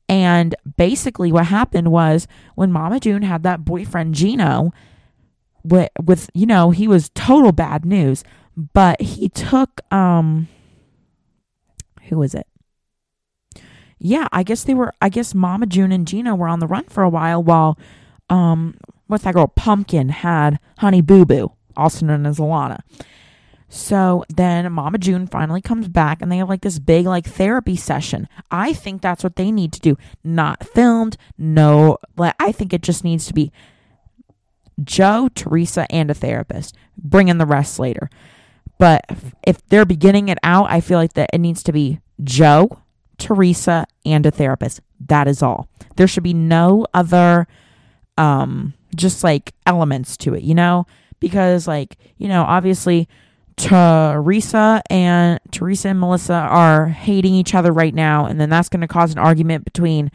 And 0.09 0.55
basically 0.77 1.33
what 1.33 1.47
happened 1.47 1.91
was 1.91 2.29
when 2.55 2.73
Mama 2.73 3.01
June 3.01 3.23
had 3.23 3.43
that 3.43 3.65
boyfriend 3.65 4.15
Geno 4.15 4.73
with, 5.65 5.91
with 6.05 6.31
you 6.35 6.47
know, 6.47 6.71
he 6.71 6.87
was 6.87 7.11
total 7.15 7.53
bad 7.53 7.85
news, 7.85 8.23
but 8.57 9.01
he 9.01 9.29
took 9.29 9.81
um 9.93 10.49
who 12.13 12.19
was 12.19 12.35
it? 12.35 12.47
Yeah, 13.99 14.29
I 14.33 14.43
guess 14.43 14.65
they 14.65 14.75
were 14.75 14.93
I 15.01 15.09
guess 15.09 15.35
Mama 15.35 15.65
June 15.65 15.93
and 15.93 16.07
Gina 16.07 16.37
were 16.37 16.49
on 16.49 16.59
the 16.59 16.67
run 16.67 16.85
for 16.85 17.03
a 17.03 17.09
while 17.09 17.43
while 17.43 17.79
um 18.29 18.77
what's 19.07 19.25
that 19.25 19.33
girl? 19.35 19.47
Pumpkin 19.47 20.11
had 20.11 20.59
Honey 20.79 21.01
Boo 21.01 21.25
Boo, 21.25 21.53
also 21.75 22.05
known 22.05 22.27
as 22.27 22.39
Alana. 22.39 22.81
So 23.71 24.25
then 24.29 24.71
Mama 24.71 24.99
June 24.99 25.27
finally 25.27 25.63
comes 25.63 25.89
back 25.89 26.21
and 26.21 26.31
they 26.31 26.37
have 26.37 26.51
like 26.51 26.61
this 26.61 26.79
big 26.79 27.07
like 27.07 27.25
therapy 27.25 27.77
session. 27.77 28.29
I 28.51 28.75
think 28.75 29.01
that's 29.01 29.25
what 29.25 29.37
they 29.37 29.51
need 29.51 29.73
to 29.73 29.81
do. 29.81 29.97
Not 30.23 30.67
filmed, 30.67 31.17
no 31.39 31.97
like 32.19 32.35
I 32.39 32.53
think 32.53 32.75
it 32.75 32.83
just 32.83 33.05
needs 33.05 33.25
to 33.27 33.33
be 33.33 33.53
Joe, 34.85 35.31
Teresa, 35.35 35.87
and 35.91 36.11
a 36.11 36.15
therapist. 36.15 36.77
Bring 36.99 37.29
in 37.29 37.39
the 37.39 37.47
rest 37.47 37.79
later. 37.79 38.11
But 38.79 39.05
if 39.47 39.65
they're 39.69 39.85
beginning 39.85 40.29
it 40.29 40.39
out, 40.43 40.67
I 40.69 40.81
feel 40.81 40.99
like 40.99 41.13
that 41.13 41.31
it 41.33 41.39
needs 41.39 41.63
to 41.63 41.73
be 41.73 42.01
Joe, 42.23 42.79
Teresa, 43.19 43.87
and 44.05 44.27
a 44.27 44.31
therapist. 44.31 44.81
That 45.07 45.29
is 45.29 45.43
all. 45.43 45.69
There 45.97 46.07
should 46.07 46.23
be 46.23 46.35
no 46.35 46.87
other 46.95 47.47
um 48.19 48.75
just 48.95 49.25
like 49.25 49.55
elements 49.67 50.17
to 50.19 50.35
it, 50.35 50.43
you 50.43 50.55
know? 50.55 50.87
Because 51.21 51.67
like, 51.67 51.97
you 52.19 52.29
know, 52.29 52.43
obviously 52.43 53.09
Teresa 53.57 54.83
and 54.91 55.41
Teresa 55.51 55.89
and 55.89 56.01
Melissa 56.01 56.35
are 56.35 56.87
hating 56.89 57.35
each 57.35 57.55
other 57.55 57.73
right 57.73 57.95
now, 57.95 58.27
and 58.27 58.41
then 58.41 58.51
that's 58.51 58.69
going 58.69 58.81
to 58.81 58.89
cause 58.89 59.13
an 59.13 59.19
argument 59.19 59.65
between 59.65 60.11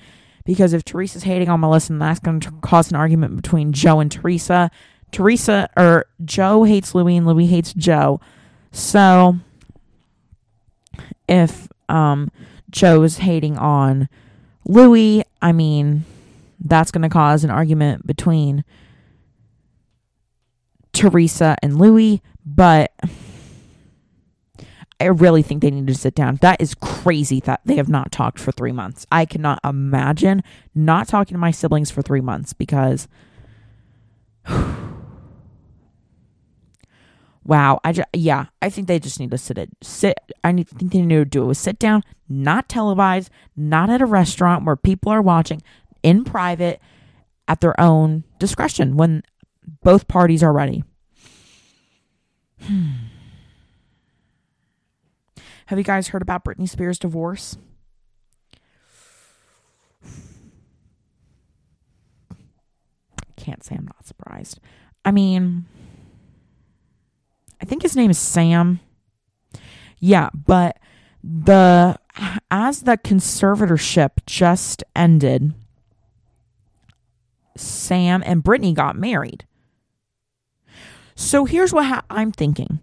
because 0.45 0.73
if 0.73 0.85
Teresa's 0.85 1.23
hating 1.23 1.49
on 1.49 1.59
Melissa, 1.59 1.89
then 1.89 1.99
that's 1.99 2.19
going 2.19 2.39
to 2.39 2.51
cause 2.61 2.89
an 2.89 2.95
argument 2.95 3.35
between 3.35 3.73
Joe 3.73 3.99
and 3.99 4.11
Teresa. 4.11 4.71
Teresa 5.11 5.69
or 5.77 6.05
Joe 6.23 6.63
hates 6.63 6.95
Louis 6.95 7.17
and 7.17 7.27
Louis 7.27 7.47
hates 7.47 7.73
Joe. 7.73 8.19
So 8.71 9.37
if 11.27 11.67
um 11.89 12.31
Joe's 12.69 13.17
hating 13.17 13.57
on 13.57 14.09
Louis, 14.65 15.23
I 15.41 15.51
mean, 15.53 16.03
that's 16.59 16.91
going 16.91 17.03
to 17.03 17.09
cause 17.09 17.43
an 17.43 17.49
argument 17.49 18.05
between 18.05 18.65
Teresa 20.91 21.55
and 21.61 21.79
Louis, 21.79 22.21
but 22.45 22.91
I 24.99 25.05
really 25.05 25.43
think 25.43 25.61
they 25.61 25.71
need 25.71 25.87
to 25.87 25.95
sit 25.95 26.15
down. 26.15 26.37
That 26.41 26.59
is 26.59 26.73
crazy 26.73 27.39
that 27.41 27.61
they 27.65 27.75
have 27.75 27.87
not 27.87 28.11
talked 28.11 28.39
for 28.39 28.51
three 28.51 28.71
months. 28.71 29.05
I 29.11 29.25
cannot 29.25 29.59
imagine 29.63 30.43
not 30.73 31.07
talking 31.07 31.35
to 31.35 31.39
my 31.39 31.51
siblings 31.51 31.91
for 31.91 32.01
three 32.01 32.21
months 32.21 32.53
because. 32.53 33.07
wow, 37.47 37.79
I 37.83 37.93
just 37.93 38.09
yeah, 38.13 38.45
I 38.61 38.69
think 38.69 38.87
they 38.87 38.99
just 38.99 39.19
need 39.19 39.31
to 39.31 39.37
sit 39.37 39.57
it 39.57 39.69
sit. 39.81 40.19
I 40.43 40.51
need 40.51 40.67
think 40.67 40.91
they 40.91 41.01
need 41.01 41.15
to 41.15 41.25
do 41.25 41.43
it 41.43 41.47
with 41.47 41.57
sit 41.57 41.79
down, 41.79 42.03
not 42.29 42.69
televised, 42.69 43.31
not 43.55 43.89
at 43.89 44.01
a 44.01 44.05
restaurant 44.05 44.65
where 44.65 44.75
people 44.75 45.11
are 45.11 45.21
watching, 45.21 45.63
in 46.03 46.23
private 46.23 46.79
at 47.47 47.61
their 47.61 47.79
own 47.79 48.25
discretion 48.37 48.97
when 48.97 49.23
both 49.81 50.07
parties 50.07 50.43
are 50.43 50.53
ready. 50.53 50.83
Hmm. 52.61 52.91
Have 55.67 55.77
you 55.77 55.83
guys 55.83 56.09
heard 56.09 56.21
about 56.21 56.43
Britney 56.43 56.67
Spears' 56.67 56.99
divorce? 56.99 57.57
Can't 63.37 63.63
say 63.63 63.75
I'm 63.75 63.85
not 63.85 64.05
surprised. 64.05 64.59
I 65.05 65.11
mean, 65.11 65.65
I 67.61 67.65
think 67.65 67.81
his 67.81 67.95
name 67.95 68.11
is 68.11 68.17
Sam. 68.17 68.79
Yeah, 69.99 70.29
but 70.33 70.77
the 71.23 71.97
as 72.49 72.81
the 72.81 72.97
conservatorship 72.97 74.11
just 74.25 74.83
ended, 74.95 75.53
Sam 77.55 78.23
and 78.25 78.43
Britney 78.43 78.73
got 78.73 78.95
married. 78.95 79.45
So 81.15 81.45
here's 81.45 81.73
what 81.73 81.85
ha- 81.85 82.05
I'm 82.09 82.31
thinking. 82.31 82.79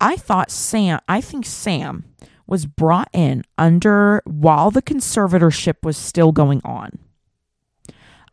I 0.00 0.16
thought 0.16 0.50
Sam, 0.50 0.98
I 1.08 1.20
think 1.20 1.46
Sam 1.46 2.04
was 2.46 2.66
brought 2.66 3.08
in 3.12 3.44
under 3.56 4.22
while 4.24 4.70
the 4.70 4.82
conservatorship 4.82 5.84
was 5.84 5.96
still 5.96 6.32
going 6.32 6.60
on. 6.64 6.98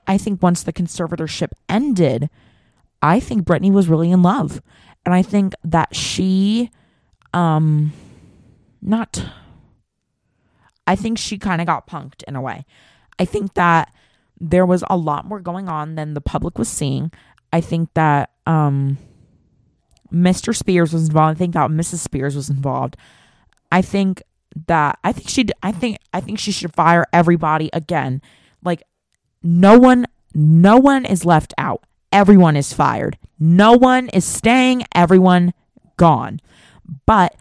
I 0.07 0.17
think 0.17 0.41
once 0.41 0.63
the 0.63 0.73
conservatorship 0.73 1.49
ended, 1.69 2.29
I 3.01 3.19
think 3.19 3.45
Britney 3.45 3.71
was 3.71 3.87
really 3.87 4.09
in 4.09 4.23
love. 4.23 4.61
And 5.07 5.13
I 5.13 5.21
think 5.21 5.53
that 5.63 5.95
she 5.95 6.69
um 7.33 7.93
not 8.81 9.23
I 10.85 10.97
think 10.97 11.17
she 11.17 11.37
kind 11.37 11.61
of 11.61 11.67
got 11.67 11.87
punked 11.87 12.23
in 12.27 12.35
a 12.35 12.41
way. 12.41 12.65
I 13.17 13.23
think 13.23 13.53
that 13.53 13.93
there 14.37 14.65
was 14.65 14.83
a 14.89 14.97
lot 14.97 15.23
more 15.23 15.39
going 15.39 15.69
on 15.69 15.95
than 15.95 16.13
the 16.13 16.19
public 16.19 16.59
was 16.59 16.67
seeing. 16.67 17.13
I 17.53 17.61
think 17.61 17.93
that 17.93 18.31
um 18.45 18.97
Mr. 20.11 20.53
Spears 20.53 20.91
was 20.91 21.07
involved. 21.07 21.37
I 21.37 21.39
think 21.39 21.53
that 21.53 21.69
Mrs. 21.69 21.99
Spears 21.99 22.35
was 22.35 22.49
involved. 22.49 22.97
I 23.71 23.81
think 23.81 24.21
that 24.67 24.99
I 25.05 25.13
think 25.13 25.29
she 25.29 25.45
I 25.63 25.71
think 25.71 25.99
I 26.11 26.19
think 26.19 26.37
she 26.37 26.51
should 26.51 26.75
fire 26.75 27.05
everybody 27.13 27.69
again. 27.71 28.21
Like 28.61 28.83
no 29.41 29.79
one 29.79 30.05
no 30.33 30.75
one 30.75 31.05
is 31.05 31.23
left 31.23 31.53
out. 31.57 31.85
Everyone 32.11 32.55
is 32.55 32.73
fired. 32.73 33.17
No 33.39 33.73
one 33.73 34.09
is 34.09 34.25
staying. 34.25 34.85
Everyone 34.95 35.53
gone. 35.97 36.39
But 37.05 37.35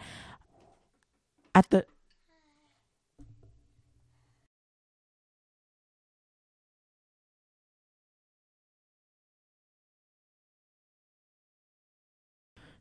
at 1.55 1.69
the 1.69 1.85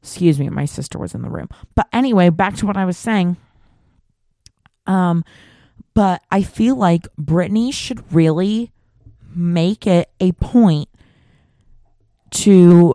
excuse 0.02 0.38
me, 0.38 0.49
my 0.49 0.64
sister 0.64 0.99
was 0.99 1.14
in 1.14 1.23
the 1.23 1.31
room. 1.31 1.49
But 1.75 1.88
anyway, 1.93 2.31
back 2.31 2.55
to 2.57 2.66
what 2.66 2.76
I 2.76 2.85
was 2.85 2.97
saying. 2.97 3.37
Um, 4.87 5.25
but 5.95 6.23
I 6.31 6.43
feel 6.43 6.76
like 6.76 7.09
Britney 7.21 7.73
should 7.73 8.12
really 8.12 8.71
make 9.35 9.87
it 9.87 10.09
a 10.21 10.33
point 10.33 10.88
to 12.30 12.95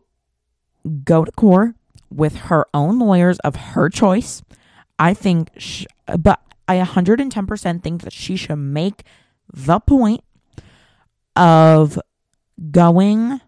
go 1.03 1.25
to 1.25 1.31
court 1.31 1.75
with 2.09 2.35
her 2.35 2.65
own 2.73 2.99
lawyers 2.99 3.39
of 3.39 3.55
her 3.55 3.89
choice. 3.89 4.41
I 4.99 5.13
think, 5.13 5.49
she, 5.57 5.85
but 6.19 6.41
I 6.67 6.77
110% 6.79 7.83
think 7.83 8.03
that 8.03 8.13
she 8.13 8.35
should 8.35 8.57
make 8.57 9.03
the 9.51 9.79
point 9.79 10.23
of 11.35 11.99
going 12.71 13.41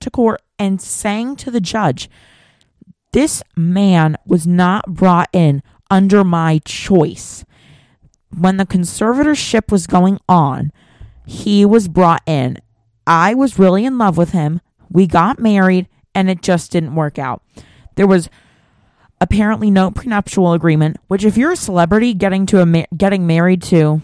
to 0.00 0.10
court 0.10 0.42
and 0.58 0.80
saying 0.80 1.36
to 1.36 1.50
the 1.50 1.60
judge, 1.60 2.08
this 3.12 3.42
man 3.56 4.16
was 4.24 4.46
not 4.46 4.86
brought 4.86 5.28
in 5.32 5.62
under 5.90 6.22
my 6.22 6.60
choice. 6.64 7.44
When 8.36 8.56
the 8.56 8.66
conservatorship 8.66 9.72
was 9.72 9.86
going 9.86 10.20
on, 10.28 10.70
he 11.26 11.64
was 11.64 11.88
brought 11.88 12.22
in. 12.26 12.58
I 13.06 13.34
was 13.34 13.58
really 13.58 13.84
in 13.84 13.98
love 13.98 14.16
with 14.16 14.30
him. 14.30 14.60
We 14.90 15.06
got 15.06 15.38
married 15.38 15.88
and 16.14 16.28
it 16.28 16.42
just 16.42 16.72
didn't 16.72 16.94
work 16.94 17.18
out. 17.18 17.42
There 17.96 18.06
was 18.06 18.28
apparently 19.20 19.70
no 19.70 19.90
prenuptial 19.90 20.52
agreement, 20.52 20.96
which 21.08 21.24
if 21.24 21.36
you're 21.36 21.52
a 21.52 21.56
celebrity 21.56 22.14
getting 22.14 22.46
to 22.46 22.60
a 22.60 22.66
ma- 22.66 22.86
getting 22.96 23.26
married 23.26 23.62
to 23.62 24.00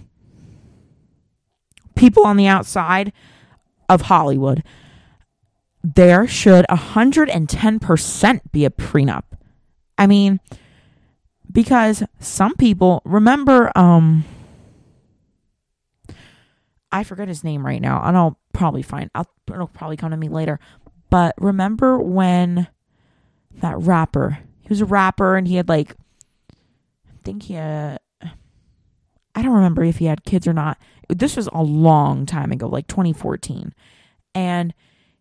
people 1.95 2.25
on 2.27 2.37
the 2.37 2.47
outside 2.47 3.13
of 3.89 4.03
Hollywood, 4.03 4.63
there 5.83 6.27
should 6.27 6.67
110% 6.69 8.41
be 8.53 8.65
a 8.65 8.71
prenup. 8.71 9.23
I 9.97 10.07
mean, 10.07 10.41
because 11.51 12.03
some 12.21 12.55
people 12.57 13.03
remember 13.05 13.73
um 13.77 14.25
I 16.93 17.05
forget 17.05 17.29
his 17.29 17.45
name 17.45 17.65
right 17.65 17.81
now, 17.81 18.03
and 18.05 18.17
I'll 18.17 18.39
probably 18.53 18.83
find 18.83 19.11
I'll 19.15 19.29
it'll 19.53 19.67
probably 19.67 19.97
come 19.97 20.11
to 20.11 20.17
me 20.17 20.29
later. 20.29 20.59
But 21.11 21.35
remember 21.39 21.99
when 21.99 22.69
that 23.61 23.79
rapper, 23.79 24.39
he 24.61 24.69
was 24.69 24.81
a 24.81 24.87
rapper 24.87 25.37
and 25.37 25.47
he 25.47 25.57
had 25.57 25.69
like 25.69 25.95
I 26.63 27.19
think 27.25 27.45
he 27.45 27.55
had 27.55 27.99
I 29.37 29.43
don't 29.43 29.53
remember 29.53 29.85
if 29.85 29.99
he 29.99 30.07
had 30.07 30.25
kids 30.25 30.47
or 30.47 30.55
not. 30.55 30.79
This 31.09 31.37
was 31.37 31.49
a 31.53 31.63
long 31.63 32.25
time 32.25 32.51
ago, 32.51 32.67
like 32.67 32.87
2014. 32.87 33.75
And 34.35 34.73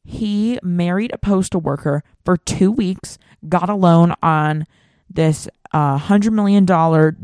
he 0.06 0.58
married 0.64 1.12
a 1.14 1.18
postal 1.18 1.60
worker 1.60 2.02
for 2.24 2.38
two 2.38 2.72
weeks, 2.72 3.18
got 3.50 3.70
a 3.70 3.76
loan 3.76 4.14
on 4.24 4.66
this 5.10 5.50
uh, 5.74 6.00
$100 6.00 6.32
million 6.32 6.66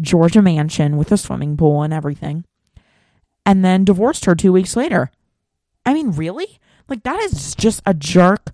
Georgia 0.02 0.42
mansion 0.42 0.98
with 0.98 1.12
a 1.14 1.18
swimming 1.18 1.56
pool 1.56 1.82
and 1.82 1.94
everything, 1.94 2.44
and 3.46 3.64
then 3.64 3.86
divorced 3.86 4.26
her 4.26 4.36
two 4.36 4.54
weeks 4.54 4.76
later. 4.76 5.12
I 5.86 5.94
mean, 5.94 6.12
really? 6.12 6.60
Like, 6.88 7.04
that 7.04 7.20
is 7.22 7.56
just 7.56 7.82
a 7.86 7.94
jerk. 7.94 8.52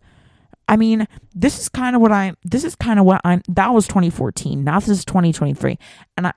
I 0.67 0.78
mean, 0.78 1.08
this 1.34 1.60
is 1.60 1.69
kind 1.69 1.95
of 1.95 2.02
what 2.02 2.12
I'm, 2.12 2.38
this 2.43 2.63
is 2.63 2.76
kind 2.76 3.00
of 3.00 3.06
what 3.06 3.21
I'm, 3.23 3.41
that 3.47 3.73
was 3.73 3.88
2014. 3.88 4.63
Now 4.63 4.80
this 4.80 4.89
is 4.89 5.06
2023. 5.06 5.80
And 6.17 6.28
I, 6.28 6.34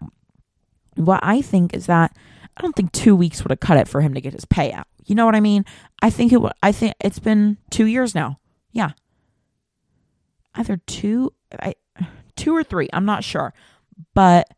what 0.95 1.21
I 1.23 1.43
think 1.43 1.75
is 1.75 1.87
that 1.87 2.17
I 2.57 2.63
don't 2.63 2.77
think 2.77 2.93
two 2.93 3.17
weeks 3.17 3.43
would 3.43 3.51
have 3.51 3.61
cut 3.61 3.77
it 3.77 3.89
for 3.89 4.01
him 4.01 4.15
to 4.15 4.21
get 4.21 4.33
his 4.35 4.45
payout. 4.45 4.85
You 5.07 5.15
know 5.15 5.25
what 5.25 5.35
I 5.35 5.41
mean? 5.41 5.65
I 6.03 6.11
think 6.11 6.33
it. 6.33 6.41
I 6.63 6.73
think 6.73 6.95
it's 7.01 7.19
been 7.19 7.57
two 7.71 7.87
years 7.87 8.15
now. 8.15 8.39
Yeah, 8.73 8.91
either 10.55 10.77
two, 10.87 11.33
I, 11.59 11.75
two 12.37 12.55
or 12.55 12.63
three. 12.63 12.89
I'm 12.93 13.07
not 13.07 13.25
sure, 13.25 13.55
but 14.15 14.49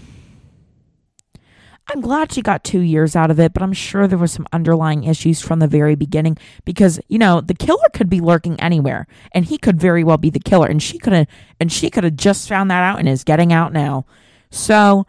I'm 1.87 2.01
glad 2.01 2.33
she 2.33 2.43
got 2.43 2.65
two 2.65 2.81
years 2.81 3.15
out 3.15 3.31
of 3.31 3.39
it, 3.39 3.53
but 3.53 3.63
I'm 3.63 3.73
sure 3.73 4.09
there 4.09 4.19
was 4.19 4.33
some 4.33 4.49
underlying 4.53 5.05
issues 5.05 5.41
from 5.41 5.61
the 5.61 5.69
very 5.69 5.95
beginning 5.95 6.39
because, 6.65 6.99
you 7.07 7.19
know, 7.19 7.41
the 7.41 7.55
killer 7.55 7.89
could 7.93 8.11
be 8.11 8.21
lurking 8.21 8.59
anywhere 8.59 9.07
and 9.31 9.45
he 9.45 9.59
could 9.59 9.81
very 9.81 10.03
well 10.03 10.19
be 10.19 10.31
the 10.31 10.41
killer 10.41 10.67
and 10.67 10.83
she 10.83 10.99
could 10.99 11.13
have 11.13 11.29
and 11.61 11.71
she 11.71 11.89
could 11.89 12.03
have 12.03 12.17
just 12.17 12.49
found 12.49 12.69
that 12.69 12.83
out 12.83 12.99
and 12.99 13.09
is 13.09 13.23
getting 13.23 13.53
out 13.53 13.73
now. 13.73 14.07
So 14.51 15.07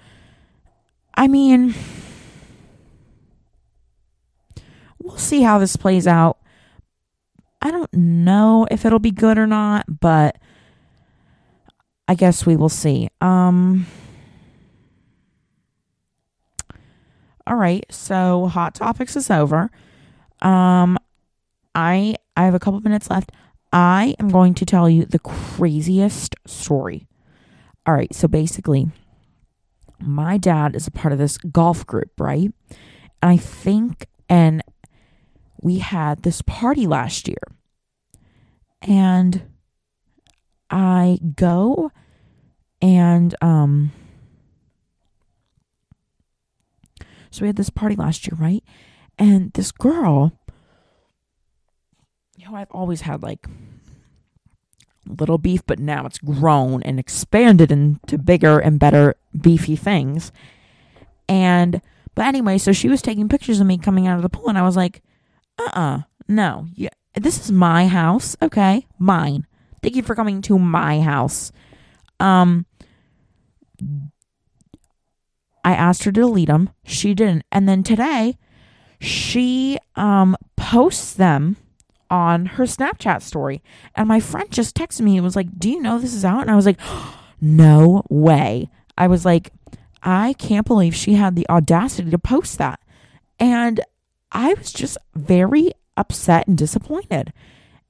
I 1.14 1.28
mean 1.28 1.74
we'll 5.00 5.18
see 5.18 5.42
how 5.42 5.58
this 5.60 5.76
plays 5.76 6.08
out. 6.08 6.38
I 7.62 7.72
don't 7.72 7.94
know 7.94 8.68
if 8.72 8.86
it'll 8.86 9.00
be 9.00 9.12
good 9.12 9.38
or 9.38 9.48
not, 9.48 10.00
but 10.00 10.38
I 12.08 12.16
guess 12.16 12.46
we 12.46 12.56
will 12.56 12.70
see. 12.70 13.10
Um 13.20 13.86
All 17.48 17.56
right, 17.56 17.86
so 17.90 18.46
hot 18.48 18.76
topics 18.76 19.16
is 19.16 19.30
over. 19.30 19.72
Um, 20.42 20.98
I 21.74 22.16
I 22.38 22.46
have 22.46 22.54
a 22.54 22.60
couple 22.60 22.80
minutes 22.82 23.10
left. 23.10 23.32
I 23.74 24.16
am 24.20 24.30
going 24.30 24.54
to 24.56 24.66
tell 24.66 24.90
you 24.90 25.06
the 25.06 25.20
craziest 25.20 26.36
story. 26.46 27.08
All 27.86 27.94
right, 27.94 28.14
so 28.14 28.28
basically, 28.28 28.92
my 30.02 30.38
dad 30.38 30.76
is 30.76 30.88
a 30.88 30.92
part 30.92 31.12
of 31.14 31.20
this 31.20 31.38
golf 31.38 31.86
group, 31.86 32.12
right? 32.20 32.52
And 33.22 33.32
I 33.32 33.38
think, 33.38 34.08
and 34.30 34.62
we 35.62 35.80
had 35.80 36.24
this 36.24 36.42
party 36.42 36.88
last 36.88 37.28
year, 37.28 37.44
and 38.82 39.44
I 40.70 41.20
go 41.36 41.92
and 42.82 43.36
um 43.42 43.92
So 47.32 47.44
we 47.44 47.48
had 47.48 47.56
this 47.56 47.70
party 47.70 47.96
last 47.96 48.28
year, 48.28 48.38
right? 48.38 48.64
And 49.18 49.54
this 49.54 49.72
girl, 49.72 50.34
you 52.36 52.46
know, 52.46 52.56
I've 52.56 52.72
always 52.72 53.02
had 53.02 53.24
like 53.24 53.48
little 55.06 55.38
beef, 55.38 55.62
but 55.66 55.80
now 55.80 56.06
it's 56.06 56.18
grown 56.18 56.84
and 56.84 57.00
expanded 57.00 57.72
into 57.72 58.18
bigger 58.18 58.60
and 58.60 58.80
better 58.80 59.16
beefy 59.40 59.76
things. 59.76 60.32
And, 61.28 61.82
but 62.16 62.26
anyway, 62.26 62.58
so 62.58 62.72
she 62.72 62.90
was 62.90 63.02
taking 63.02 63.30
pictures 63.30 63.60
of 63.60 63.68
me 63.68 63.78
coming 63.78 64.08
out 64.08 64.18
of 64.18 64.22
the 64.22 64.30
pool, 64.30 64.50
and 64.50 64.58
I 64.58 64.64
was 64.64 64.76
like, 64.76 65.02
uh 65.58 65.64
uh-uh, 65.64 65.80
uh 65.80 66.02
no, 66.28 66.68
yeah, 66.76 66.90
this 67.16 67.44
is 67.44 67.52
my 67.52 67.88
house, 67.88 68.36
okay? 68.42 68.88
Mine. 68.98 69.46
Thank 69.82 69.96
you 69.96 70.04
for 70.04 70.16
coming 70.16 70.42
to 70.44 70.60
my 70.60 71.02
house. 71.02 71.52
Um, 72.20 72.66
I 75.64 75.74
asked 75.74 76.04
her 76.04 76.12
to 76.12 76.22
delete 76.22 76.48
them. 76.48 76.70
She 76.86 77.14
didn't. 77.14 77.44
And 77.52 77.68
then 77.68 77.84
today, 77.84 78.38
she 79.00 79.80
um 79.96 80.38
posts 80.56 81.14
them 81.14 81.58
on 82.12 82.46
her 82.46 82.66
Snapchat 82.66 83.24
story. 83.24 83.64
And 83.96 84.08
my 84.08 84.20
friend 84.20 84.52
just 84.52 84.76
texted 84.76 85.02
me 85.02 85.16
and 85.16 85.24
was 85.24 85.36
like, 85.36 85.58
Do 85.58 85.70
you 85.70 85.82
know 85.82 85.98
this 85.98 86.14
is 86.14 86.26
out? 86.26 86.42
And 86.42 86.52
I 86.52 86.56
was 86.56 86.68
like, 86.68 86.80
No 87.42 88.04
way. 88.10 88.70
I 88.98 89.08
was 89.08 89.26
like, 89.26 89.52
I 90.04 90.34
can't 90.34 90.68
believe 90.68 90.94
she 90.94 91.14
had 91.14 91.36
the 91.36 91.50
audacity 91.50 92.12
to 92.12 92.20
post 92.20 92.58
that. 92.60 92.80
And 93.40 93.82
I 94.32 94.54
was 94.54 94.72
just 94.72 94.98
very 95.16 95.72
upset 95.98 96.48
and 96.48 96.58
disappointed. 96.58 97.34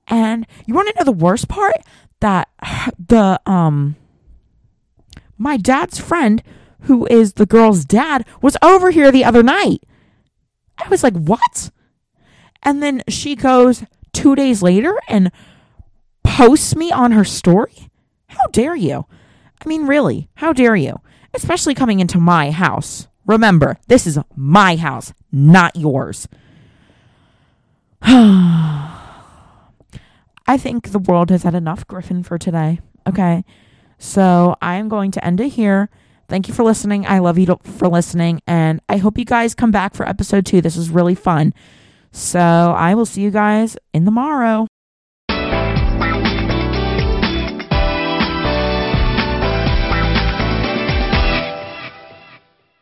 And 0.07 0.45
you 0.65 0.73
want 0.73 0.89
to 0.89 0.95
know 0.97 1.05
the 1.05 1.11
worst 1.11 1.49
part? 1.49 1.75
That 2.19 2.49
the, 2.99 3.41
um, 3.45 3.95
my 5.37 5.57
dad's 5.57 5.99
friend, 5.99 6.43
who 6.81 7.05
is 7.07 7.33
the 7.33 7.45
girl's 7.45 7.83
dad, 7.83 8.25
was 8.41 8.55
over 8.61 8.91
here 8.91 9.11
the 9.11 9.25
other 9.25 9.43
night. 9.43 9.83
I 10.77 10.87
was 10.87 11.03
like, 11.03 11.15
what? 11.15 11.71
And 12.63 12.81
then 12.81 13.03
she 13.07 13.35
goes, 13.35 13.83
two 14.13 14.35
days 14.35 14.61
later 14.61 14.95
and 15.07 15.31
posts 16.23 16.75
me 16.75 16.91
on 16.91 17.11
her 17.11 17.23
story? 17.23 17.89
How 18.27 18.47
dare 18.51 18.75
you? 18.75 19.05
I 19.63 19.67
mean, 19.67 19.85
really, 19.85 20.29
how 20.35 20.53
dare 20.53 20.75
you? 20.75 20.99
Especially 21.33 21.75
coming 21.75 21.99
into 21.99 22.17
my 22.17 22.51
house. 22.51 23.07
Remember, 23.25 23.77
this 23.87 24.07
is 24.07 24.17
my 24.35 24.75
house, 24.75 25.13
not 25.31 25.75
yours. 25.75 26.27
I 28.01 28.97
think 30.57 30.91
the 30.91 30.99
world 30.99 31.29
has 31.29 31.43
had 31.43 31.55
enough 31.55 31.87
Griffin 31.87 32.23
for 32.23 32.37
today. 32.37 32.79
Okay. 33.07 33.45
So 33.97 34.55
I 34.61 34.75
am 34.75 34.89
going 34.89 35.11
to 35.11 35.23
end 35.23 35.39
it 35.39 35.49
here. 35.49 35.89
Thank 36.27 36.47
you 36.47 36.53
for 36.53 36.63
listening. 36.63 37.05
I 37.05 37.19
love 37.19 37.37
you 37.37 37.59
for 37.63 37.87
listening. 37.87 38.41
And 38.47 38.81
I 38.89 38.97
hope 38.97 39.17
you 39.17 39.25
guys 39.25 39.53
come 39.53 39.71
back 39.71 39.93
for 39.93 40.07
episode 40.07 40.45
two. 40.45 40.61
This 40.61 40.75
is 40.75 40.89
really 40.89 41.13
fun. 41.13 41.53
So 42.11 42.39
I 42.39 42.93
will 42.93 43.05
see 43.05 43.21
you 43.21 43.31
guys 43.31 43.77
in 43.93 44.05
the 44.05 44.11
morrow. 44.11 44.67